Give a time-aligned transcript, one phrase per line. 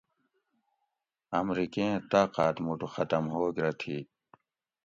[1.39, 3.97] امریکیں طاقات موٹو ختم ہوگ رہ تھی